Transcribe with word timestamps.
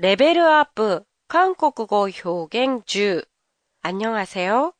레벨업 0.00 0.74
한국어 1.26 2.08
효갱 2.08 2.84
주 2.84 3.20
안녕하세요. 3.80 4.72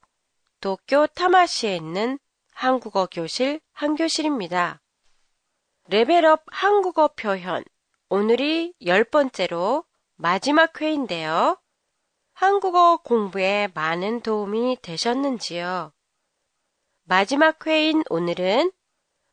도쿄 0.60 1.08
타마시에 1.08 1.75
있는 1.75 2.21
한국어 2.52 3.08
교실 3.10 3.60
한교실입니다. 3.73 4.81
레벨업 5.89 6.44
한국어 6.46 7.08
표현 7.08 7.65
오늘이 8.09 8.75
열 8.86 9.02
번째로 9.02 9.82
마지막 10.14 10.80
회인데요. 10.80 11.61
한국어 12.35 12.98
공부에 12.98 13.71
많은 13.75 14.21
도움이 14.21 14.79
되셨는지요? 14.82 15.93
마지막 17.03 17.66
회인 17.66 18.05
오늘은 18.09 18.71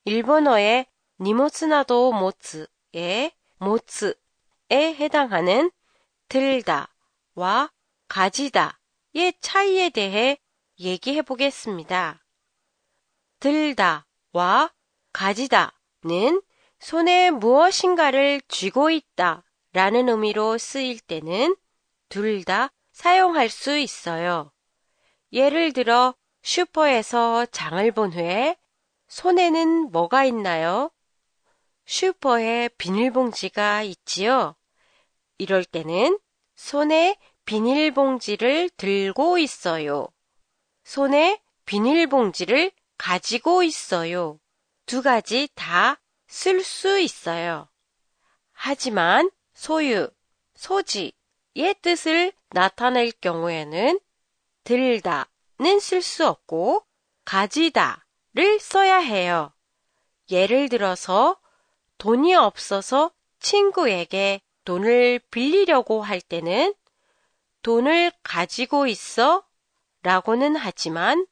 일본어의 0.06 0.88
니모츠나도 1.20 2.12
모츠의 2.12 3.32
모츠에 3.60 4.25
해당하는 4.72 5.72
들다와 6.30 7.70
가지다의 8.08 9.34
차이에 9.42 9.90
대해 9.90 10.38
얘기해 10.80 11.22
보겠습니다. 11.22 12.24
들다와 13.40 14.72
가지다는 15.14 16.42
손에 16.80 17.32
무엇인가를 17.32 18.42
쥐고 18.48 18.90
있다 18.90 19.44
라는 19.74 20.10
의미로 20.10 20.58
쓰일 20.58 21.00
때는 21.00 21.56
둘 22.10 22.44
다 22.44 22.72
사용할 22.92 23.50
수 23.50 23.78
있어요. 23.78 24.52
예를 25.34 25.74
들어 25.74 26.16
슈퍼에서 26.44 27.46
장을 27.48 27.92
본 27.92 28.14
후에 28.14 28.56
손에는 29.08 29.92
뭐가 29.92 30.24
있나요? 30.26 30.92
슈퍼에 31.86 32.70
비닐봉지가 32.78 33.84
있지요. 33.84 34.56
이럴 35.38 35.66
때는 35.66 36.20
손에 36.56 37.18
비닐봉지를 37.46 38.70
들고 38.72 39.38
있어요. 39.38 40.08
손에 40.84 41.42
비닐봉지를 41.66 42.72
가지고 42.98 43.64
있어요. 43.64 44.40
두 44.86 45.02
가지 45.02 45.50
다 45.56 46.00
쓸 46.28 46.64
수 46.64 47.00
있어요. 47.00 47.70
하지만 48.52 49.30
소유, 49.54 50.10
소지의 50.56 51.76
뜻을 51.82 52.34
나타낼 52.50 53.12
경우에는 53.12 54.00
들다는 54.64 55.80
쓸 55.80 56.02
수 56.02 56.28
없고 56.28 56.86
가지다를 57.26 58.60
써야 58.60 58.98
해요. 58.98 59.54
예를 60.30 60.70
들어서 60.70 61.40
돈이 61.98 62.36
없어서 62.36 63.12
친구에게 63.40 64.42
돈을 64.64 65.20
빌리려고 65.32 66.02
할 66.02 66.22
때는 66.22 66.74
돈을 67.62 68.12
가지고 68.24 68.88
있어 68.88 69.44
라고는 70.02 70.56
하지만 70.56 71.26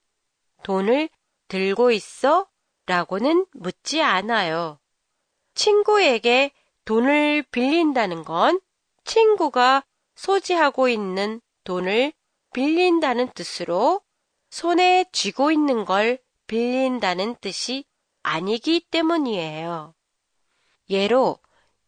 돈을 0.63 1.09
들고 1.47 1.91
있어 1.91 2.47
라고는 2.85 3.45
묻지 3.53 4.01
않아요. 4.01 4.79
친구에게 5.55 6.51
돈을 6.85 7.43
빌린다는 7.51 8.23
건 8.23 8.59
친구가 9.03 9.83
소지하고 10.15 10.89
있는 10.89 11.41
돈을 11.63 12.13
빌린다는 12.53 13.31
뜻으로 13.33 14.01
손에 14.49 15.05
쥐고 15.11 15.51
있는 15.51 15.85
걸 15.85 16.19
빌린다는 16.47 17.35
뜻이 17.41 17.85
아니기 18.21 18.79
때문이에요. 18.79 19.93
예로 20.89 21.37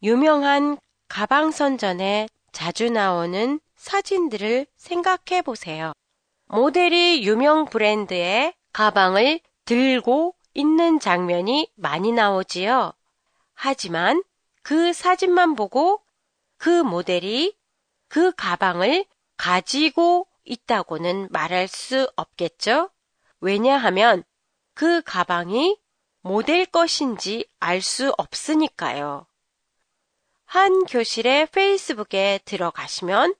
유명한 0.03 0.77
가방 1.07 1.51
선전에 1.51 2.27
자주 2.51 2.89
나오는 2.89 3.59
사진들을 3.75 4.65
생각해 4.75 5.41
보세요. 5.43 5.93
모델이 6.45 7.23
유명 7.23 7.65
브랜드의 7.65 8.53
가방을 8.71 9.39
들고 9.65 10.35
있는 10.53 10.99
장면이 10.99 11.71
많이 11.75 12.11
나오지요. 12.11 12.93
하지만 13.53 14.23
그 14.61 14.93
사진만 14.93 15.55
보고 15.55 16.01
그 16.57 16.69
모델이 16.83 17.55
그 18.07 18.31
가방을 18.31 19.05
가지고 19.37 20.27
있다고는 20.45 21.27
말할 21.31 21.67
수 21.67 22.09
없겠죠? 22.15 22.89
왜냐하면 23.41 24.23
그 24.73 25.01
가방이 25.01 25.77
모델 26.27 26.65
것인지 26.65 27.45
알 27.59 27.83
수 27.83 28.11
없으니까요. 28.17 29.27
한 30.45 30.83
교실의 30.85 31.45
페이스북에 31.51 32.39
들어가시면 32.45 33.35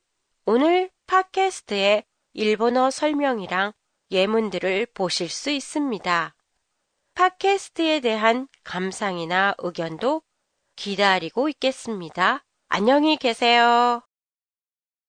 오늘 0.46 0.92
팟캐스트의 1.08 2.04
일본어 2.34 2.92
설명이랑 2.92 3.74
예문들을 4.12 4.86
보실 4.94 5.30
수 5.30 5.50
있습니다. 5.50 6.36
팟캐스트에 7.16 8.02
대한 8.02 8.48
감상이나 8.64 9.56
의견도 9.58 10.22
기다리고 10.76 11.50
있겠습니다. 11.50 12.46
안녕히 12.68 13.18
계세요. 13.18 14.04